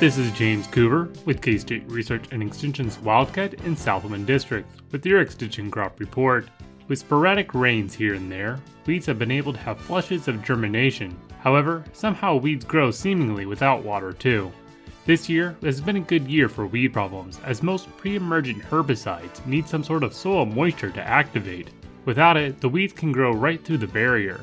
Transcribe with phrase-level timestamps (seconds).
[0.00, 5.04] This is James Coover with K State Research and Extension's Wildcat and Southwind Districts with
[5.04, 6.46] your Extension Crop Report.
[6.86, 11.18] With sporadic rains here and there, weeds have been able to have flushes of germination.
[11.40, 14.52] However, somehow weeds grow seemingly without water too.
[15.04, 19.44] This year has been a good year for weed problems, as most pre emergent herbicides
[19.46, 21.70] need some sort of soil moisture to activate.
[22.04, 24.42] Without it, the weeds can grow right through the barrier,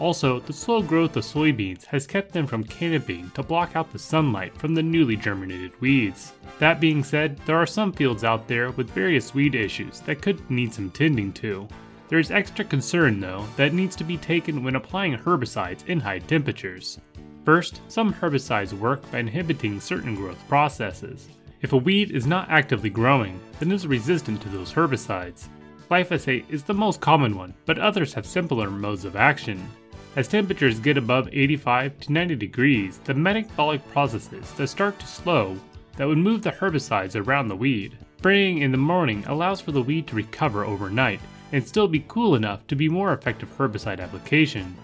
[0.00, 3.98] also, the slow growth of soybeans has kept them from canopying to block out the
[3.98, 6.32] sunlight from the newly germinated weeds.
[6.58, 10.50] That being said, there are some fields out there with various weed issues that could
[10.50, 11.68] need some tending to.
[12.08, 16.18] There is extra concern, though, that needs to be taken when applying herbicides in high
[16.20, 16.98] temperatures.
[17.44, 21.28] First, some herbicides work by inhibiting certain growth processes.
[21.60, 25.48] If a weed is not actively growing, then it is resistant to those herbicides.
[25.90, 29.68] Glyphosate is the most common one, but others have simpler modes of action.
[30.16, 35.56] As temperatures get above 85 to 90 degrees, the metabolic processes that start to slow
[35.96, 37.96] that would move the herbicides around the weed.
[38.18, 41.20] Spraying in the morning allows for the weed to recover overnight
[41.52, 44.74] and still be cool enough to be more effective herbicide application.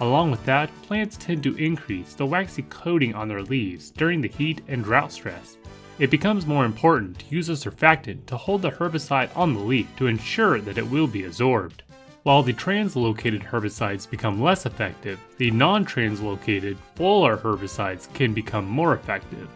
[0.00, 4.28] Along with that, plants tend to increase the waxy coating on their leaves during the
[4.28, 5.58] heat and drought stress.
[5.98, 9.88] It becomes more important to use a surfactant to hold the herbicide on the leaf
[9.96, 11.82] to ensure that it will be absorbed.
[12.28, 18.92] While the translocated herbicides become less effective, the non translocated foliar herbicides can become more
[18.92, 19.48] effective.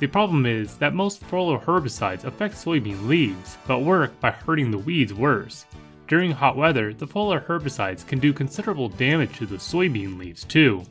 [0.00, 4.76] The problem is that most foliar herbicides affect soybean leaves, but work by hurting the
[4.76, 5.64] weeds worse.
[6.08, 10.82] During hot weather, the foliar herbicides can do considerable damage to the soybean leaves too.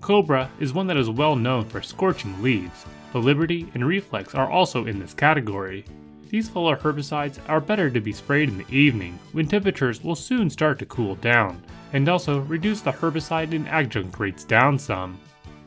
[0.00, 4.50] Cobra is one that is well known for scorching leaves, but Liberty and Reflex are
[4.50, 5.84] also in this category.
[6.28, 10.50] These foliar herbicides are better to be sprayed in the evening when temperatures will soon
[10.50, 11.62] start to cool down,
[11.94, 15.18] and also reduce the herbicide and adjunct rates down some.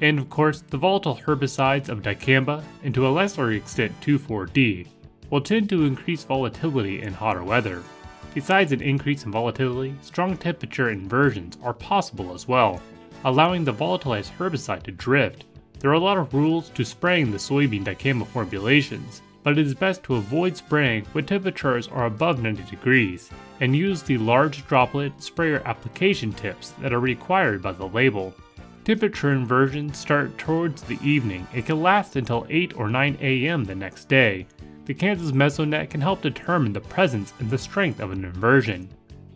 [0.01, 4.85] And of course, the volatile herbicides of dicamba, and to a lesser extent 2,4-D,
[5.31, 7.81] will tend to increase volatility in hotter weather.
[8.35, 12.81] Besides an increase in volatility, strong temperature inversions are possible as well,
[13.25, 15.45] allowing the volatilized herbicide to drift.
[15.79, 19.73] There are a lot of rules to spraying the soybean dicamba formulations, but it is
[19.73, 23.29] best to avoid spraying when temperatures are above 90 degrees
[23.59, 28.33] and use the large droplet sprayer application tips that are required by the label.
[28.83, 33.63] Temperature inversions start towards the evening and can last until 8 or 9 a.m.
[33.63, 34.47] the next day.
[34.85, 38.89] The Kansas Mesonet can help determine the presence and the strength of an inversion.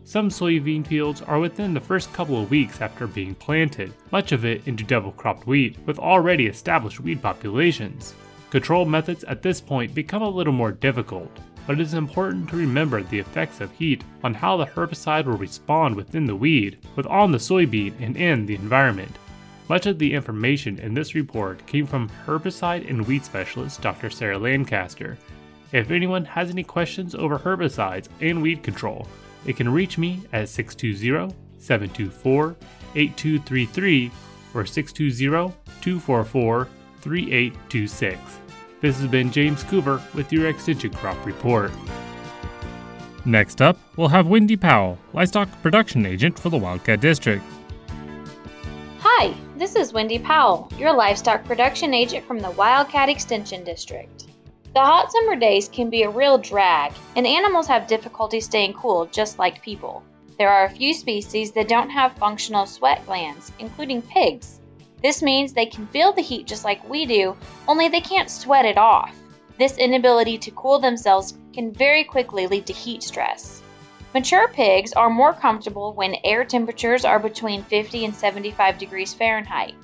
[0.04, 4.46] Some soybean fields are within the first couple of weeks after being planted, much of
[4.46, 8.14] it into double cropped wheat with already established weed populations.
[8.56, 11.30] Control methods at this point become a little more difficult,
[11.68, 15.36] but it is important to remember the effects of heat on how the herbicide will
[15.36, 19.12] respond within the weed, with on the soybean and in the environment.
[19.68, 24.10] Much of the information in this report came from herbicide and weed specialist Dr.
[24.10, 25.18] Sarah Lancaster.
[25.74, 29.06] If anyone has any questions over herbicides and weed control,
[29.46, 32.56] it can reach me at 620 724
[32.96, 34.12] 8233
[34.54, 36.70] or 620 244
[37.02, 38.45] 3826.
[38.82, 41.72] This has been James Coover with your Extension Crop Report.
[43.24, 47.42] Next up, we'll have Wendy Powell, Livestock Production Agent for the Wildcat District.
[49.00, 54.26] Hi, this is Wendy Powell, your Livestock Production Agent from the Wildcat Extension District.
[54.74, 59.06] The hot summer days can be a real drag, and animals have difficulty staying cool
[59.06, 60.04] just like people.
[60.38, 64.60] There are a few species that don't have functional sweat glands, including pigs.
[65.06, 68.66] This means they can feel the heat just like we do, only they can't sweat
[68.66, 69.16] it off.
[69.60, 73.62] This inability to cool themselves can very quickly lead to heat stress.
[74.16, 79.76] Mature pigs are more comfortable when air temperatures are between 50 and 75 degrees Fahrenheit.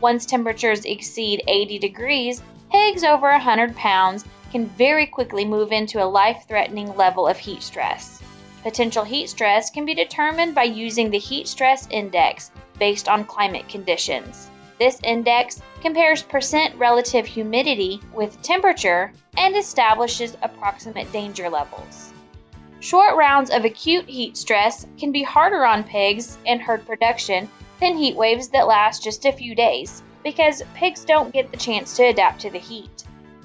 [0.00, 2.40] Once temperatures exceed 80 degrees,
[2.70, 7.64] pigs over 100 pounds can very quickly move into a life threatening level of heat
[7.64, 8.22] stress.
[8.62, 13.68] Potential heat stress can be determined by using the heat stress index based on climate
[13.68, 14.48] conditions.
[14.78, 22.12] This index compares percent relative humidity with temperature and establishes approximate danger levels.
[22.80, 27.48] Short rounds of acute heat stress can be harder on pigs and herd production
[27.80, 31.96] than heat waves that last just a few days because pigs don't get the chance
[31.96, 33.02] to adapt to the heat.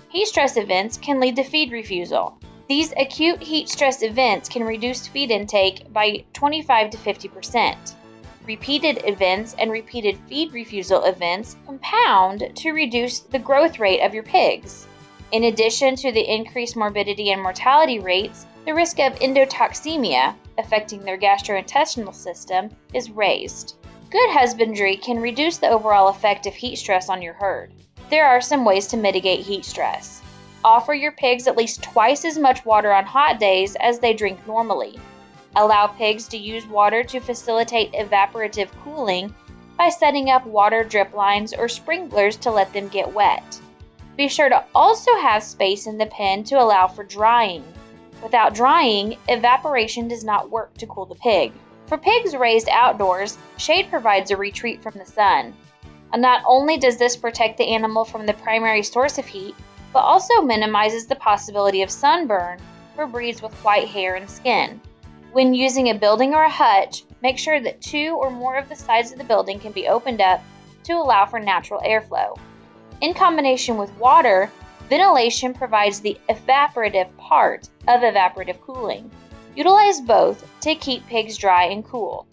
[0.09, 2.37] Heat stress events can lead to feed refusal.
[2.69, 7.95] These acute heat stress events can reduce feed intake by 25 to 50 percent.
[8.45, 14.23] Repeated events and repeated feed refusal events compound to reduce the growth rate of your
[14.23, 14.85] pigs.
[15.31, 21.17] In addition to the increased morbidity and mortality rates, the risk of endotoxemia, affecting their
[21.17, 23.75] gastrointestinal system, is raised.
[24.09, 27.71] Good husbandry can reduce the overall effect of heat stress on your herd.
[28.09, 30.21] there are some ways to mitigate heat stress.
[30.63, 34.45] Offer your pigs at least twice as much water on hot days as they drink
[34.45, 34.99] normally.
[35.55, 39.35] Allow pigs to use water to facilitate evaporative cooling
[39.77, 43.59] by setting up water drip lines or sprinklers to let them get wet.
[44.17, 47.63] Be sure to also have space in the pen to allow for drying.
[48.21, 51.51] Without drying, evaporation does not work to cool the pig.
[51.87, 55.53] For pigs raised outdoors, shade provides a retreat from the sun.
[56.11, 59.55] And not only does this protect the animal from the primary source of heat,
[59.91, 62.59] but also minimizes the possibility of sunburn
[62.95, 64.79] for breeds with white hair and skin.
[65.33, 68.75] When using a building or a hutch, make sure that two or more of the
[68.75, 70.43] sides of the building can be opened up
[70.83, 72.37] to allow for natural airflow.
[73.01, 74.51] In combination with water,
[74.89, 79.09] ventilation provides the evaporative part of evaporative cooling.
[79.55, 82.27] Utilize both to keep pigs dry and cool.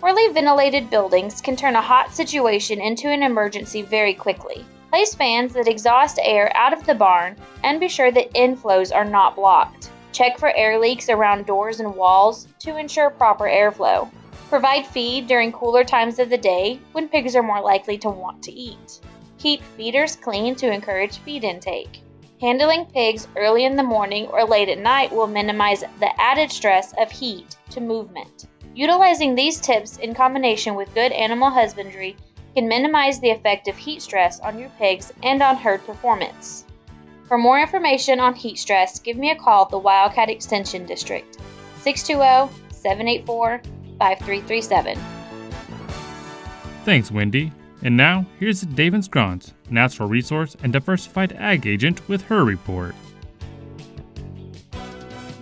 [0.00, 4.66] Poorly ventilated buildings can turn a hot situation into an emergency very quickly.
[4.90, 9.04] Place fans that exhaust air out of the barn and be sure that inflows are
[9.04, 9.90] not blocked.
[10.16, 14.10] Check for air leaks around doors and walls to ensure proper airflow.
[14.48, 18.42] Provide feed during cooler times of the day when pigs are more likely to want
[18.44, 18.98] to eat.
[19.36, 22.00] Keep feeders clean to encourage feed intake.
[22.40, 26.94] Handling pigs early in the morning or late at night will minimize the added stress
[26.94, 28.46] of heat to movement.
[28.74, 32.16] Utilizing these tips in combination with good animal husbandry
[32.54, 36.64] can minimize the effect of heat stress on your pigs and on herd performance.
[37.28, 41.38] For more information on heat stress, give me a call at the Wildcat Extension District,
[41.80, 43.60] 620 784
[43.98, 44.98] 5337.
[46.84, 47.52] Thanks, Wendy.
[47.82, 52.94] And now, here's David Scrons, Natural Resource and Diversified Ag Agent, with her report.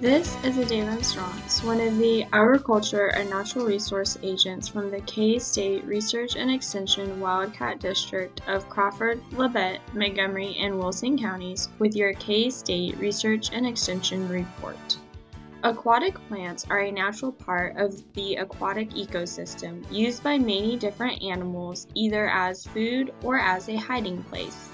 [0.05, 5.83] This is Adela Strauss, one of the Agriculture and Natural Resource Agents from the K-State
[5.87, 12.99] Research and Extension Wildcat District of Crawford, Labette, Montgomery, and Wilson counties with your K-State
[12.99, 14.99] Research and Extension report.
[15.63, 21.87] Aquatic plants are a natural part of the aquatic ecosystem used by many different animals
[21.95, 24.69] either as food or as a hiding place.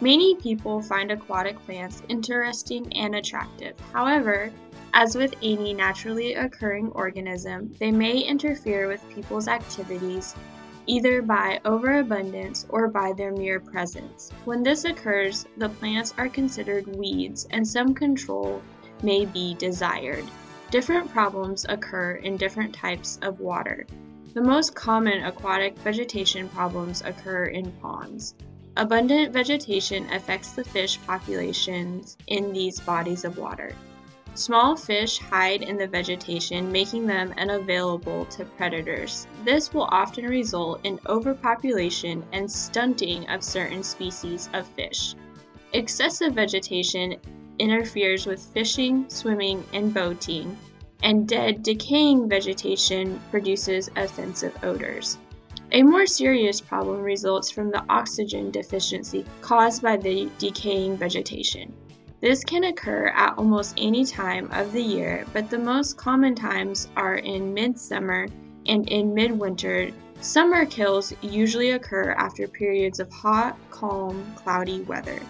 [0.00, 3.74] Many people find aquatic plants interesting and attractive.
[3.92, 4.52] However,
[4.94, 10.34] as with any naturally occurring organism, they may interfere with people's activities
[10.88, 14.30] either by overabundance or by their mere presence.
[14.44, 18.62] When this occurs, the plants are considered weeds and some control
[19.02, 20.24] may be desired.
[20.70, 23.86] Different problems occur in different types of water.
[24.34, 28.34] The most common aquatic vegetation problems occur in ponds.
[28.76, 33.72] Abundant vegetation affects the fish populations in these bodies of water.
[34.38, 39.26] Small fish hide in the vegetation, making them unavailable to predators.
[39.44, 45.16] This will often result in overpopulation and stunting of certain species of fish.
[45.72, 47.16] Excessive vegetation
[47.58, 50.56] interferes with fishing, swimming, and boating,
[51.02, 55.18] and dead, decaying vegetation produces offensive odors.
[55.72, 61.74] A more serious problem results from the oxygen deficiency caused by the decaying vegetation.
[62.20, 66.88] This can occur at almost any time of the year, but the most common times
[66.96, 68.26] are in midsummer
[68.66, 69.90] and in midwinter.
[70.20, 75.20] Summer kills usually occur after periods of hot, calm, cloudy weather.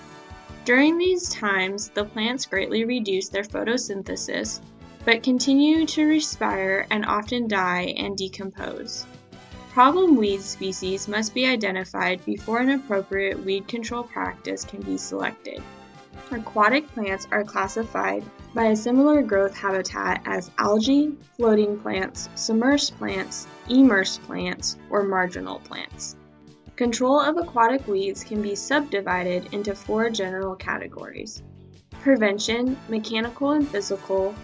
[0.65, 4.61] During these times, the plants greatly reduce their photosynthesis,
[5.05, 9.05] but continue to respire and often die and decompose.
[9.73, 15.63] Problem weed species must be identified before an appropriate weed control practice can be selected.
[16.31, 23.47] Aquatic plants are classified by a similar growth habitat as algae, floating plants, submerged plants,
[23.71, 26.17] emersed plants, or marginal plants.
[26.77, 31.43] Control of aquatic weeds can be subdivided into four general categories
[32.01, 34.35] prevention, mechanical and physical,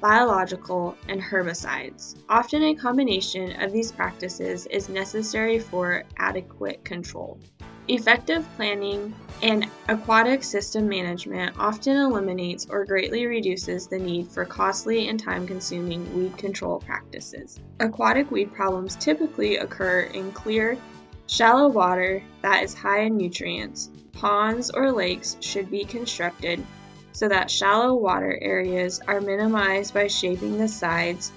[0.00, 2.16] biological, and herbicides.
[2.28, 7.38] Often a combination of these practices is necessary for adequate control.
[7.86, 15.08] Effective planning and aquatic system management often eliminates or greatly reduces the need for costly
[15.08, 17.60] and time consuming weed control practices.
[17.80, 20.78] Aquatic weed problems typically occur in clear,
[21.26, 23.90] shallow water that is high in nutrients.
[24.12, 26.64] Ponds or lakes should be constructed
[27.12, 31.32] so that shallow water areas are minimized by shaping the sides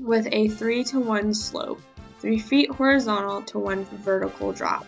[0.00, 1.80] with a 3 to 1 slope,
[2.18, 4.84] 3 feet horizontal to 1 vertical drop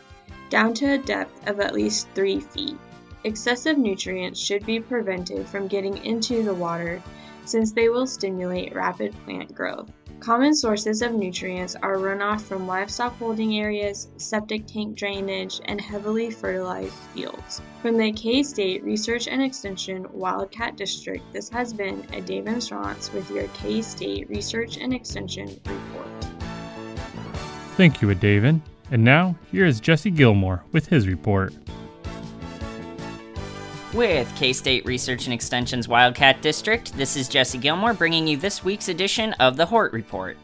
[0.50, 2.76] down to a depth of at least 3 feet.
[3.25, 7.02] Excessive nutrients should be prevented from getting into the water
[7.45, 9.90] since they will stimulate rapid plant growth.
[10.21, 16.28] Common sources of nutrients are runoff from livestock holding areas, septic tank drainage, and heavily
[16.28, 17.62] fertilized fields.
[17.83, 23.12] From the K State Research and Extension Wildcat District, this has been a David Strauss
[23.12, 26.09] with your K State Research and Extension report.
[27.76, 28.61] Thank you, David.
[28.90, 31.52] And now, here is Jesse Gilmore with his report.
[33.92, 38.64] With K State Research and Extension's Wildcat District, this is Jesse Gilmore bringing you this
[38.64, 40.37] week's edition of the Hort Report.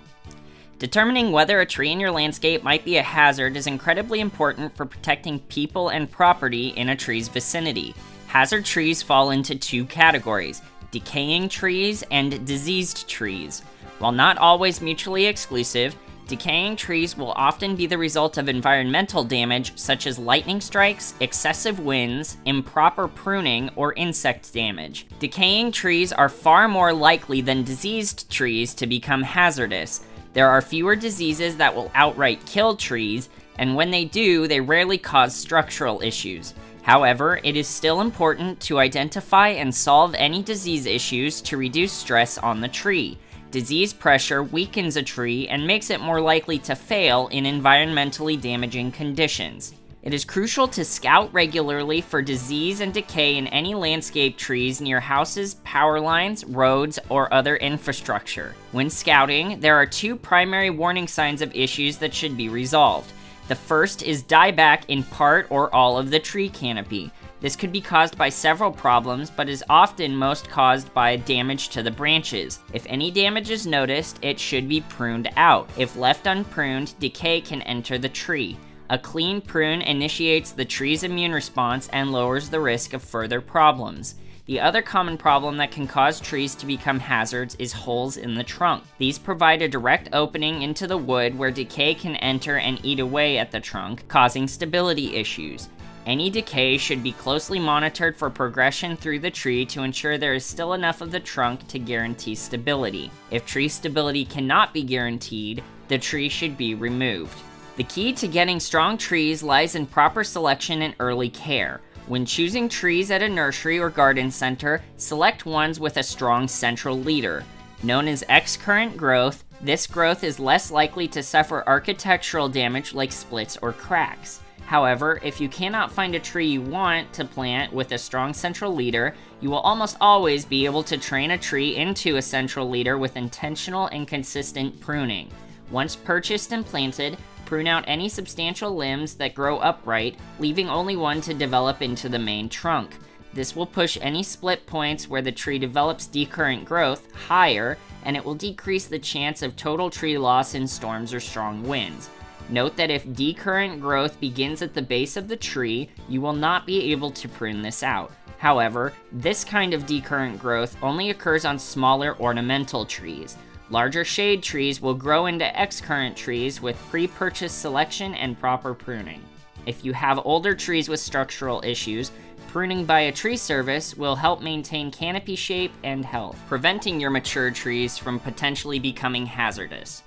[0.79, 4.85] Determining whether a tree in your landscape might be a hazard is incredibly important for
[4.85, 7.95] protecting people and property in a tree's vicinity.
[8.27, 10.61] Hazard trees fall into two categories
[10.91, 13.61] decaying trees and diseased trees.
[13.99, 19.77] While not always mutually exclusive, Decaying trees will often be the result of environmental damage
[19.79, 25.07] such as lightning strikes, excessive winds, improper pruning, or insect damage.
[25.19, 30.07] Decaying trees are far more likely than diseased trees to become hazardous.
[30.33, 33.29] There are fewer diseases that will outright kill trees,
[33.59, 36.55] and when they do, they rarely cause structural issues.
[36.83, 42.39] However, it is still important to identify and solve any disease issues to reduce stress
[42.39, 43.19] on the tree.
[43.55, 48.91] Disease pressure weakens a tree and makes it more likely to fail in environmentally damaging
[48.91, 49.75] conditions.
[50.03, 54.99] It is crucial to scout regularly for disease and decay in any landscape trees near
[54.99, 58.57] houses, power lines, roads, or other infrastructure.
[58.73, 63.13] When scouting, there are two primary warning signs of issues that should be resolved.
[63.47, 67.13] The first is dieback in part or all of the tree canopy.
[67.41, 71.83] This could be caused by several problems, but is often most caused by damage to
[71.83, 72.61] the branches.
[72.73, 75.69] If any damage is noticed, it should be pruned out.
[75.77, 78.57] If left unpruned, decay can enter the tree.
[78.91, 84.15] A clean prune initiates the tree's immune response and lowers the risk of further problems.
[84.47, 88.45] The other common problem that can cause trees to become hazards is holes in the
[88.45, 88.85] trunk.
[88.99, 93.39] These provide a direct opening into the wood where decay can enter and eat away
[93.39, 95.71] at the trunk, causing stability issues.
[96.07, 100.45] Any decay should be closely monitored for progression through the tree to ensure there is
[100.45, 103.11] still enough of the trunk to guarantee stability.
[103.31, 107.39] If tree stability cannot be guaranteed, the tree should be removed.
[107.77, 111.81] The key to getting strong trees lies in proper selection and early care.
[112.07, 117.01] When choosing trees at a nursery or garden center, select ones with a strong central
[117.01, 117.45] leader.
[117.83, 123.57] Known as excurrent growth, this growth is less likely to suffer architectural damage like splits
[123.63, 124.41] or cracks.
[124.67, 128.75] However, if you cannot find a tree you want to plant with a strong central
[128.75, 132.97] leader, you will almost always be able to train a tree into a central leader
[132.97, 135.31] with intentional and consistent pruning.
[135.71, 141.21] Once purchased and planted, prune out any substantial limbs that grow upright, leaving only one
[141.21, 142.97] to develop into the main trunk.
[143.35, 148.25] This will push any split points where the tree develops decurrent growth higher, and it
[148.25, 152.09] will decrease the chance of total tree loss in storms or strong winds.
[152.49, 156.67] Note that if decurrent growth begins at the base of the tree, you will not
[156.67, 158.13] be able to prune this out.
[158.39, 163.37] However, this kind of decurrent growth only occurs on smaller ornamental trees.
[163.71, 169.23] Larger shade trees will grow into excurrent trees with pre-purchase selection and proper pruning.
[169.65, 172.13] If you have older trees with structural issues,
[172.49, 177.51] pruning by a tree service will help maintain canopy shape and health, preventing your mature
[177.51, 180.03] trees from potentially becoming hazardous.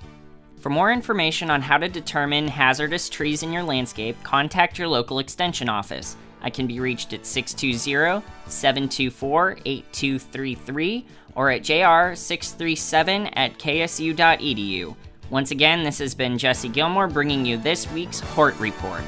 [0.68, 5.20] For more information on how to determine hazardous trees in your landscape, contact your local
[5.20, 6.18] extension office.
[6.42, 11.06] I can be reached at 620 724 8233
[11.36, 14.94] or at jr637 at ksu.edu.
[15.30, 19.04] Once again, this has been Jesse Gilmore bringing you this week's Hort Report.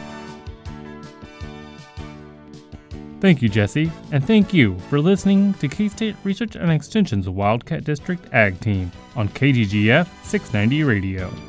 [3.20, 7.84] Thank you, Jesse, and thank you for listening to K State Research and Extension's Wildcat
[7.84, 11.49] District Ag Team on KGGF 690 Radio.